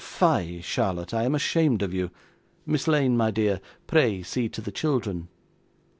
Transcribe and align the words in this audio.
Fie, 0.03 0.61
Charlotte, 0.61 1.13
I 1.13 1.25
am 1.25 1.35
ashamed 1.35 1.83
of 1.83 1.93
you! 1.93 2.09
Miss 2.65 2.87
Lane, 2.87 3.15
my 3.15 3.29
dear, 3.29 3.61
pray 3.85 4.23
see 4.23 4.49
to 4.49 4.59
the 4.59 4.71
children. 4.71 5.27